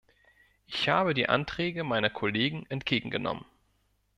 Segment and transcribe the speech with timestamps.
[0.65, 3.45] Ich habe die Anträge meiner Kollegen entgegengenommen.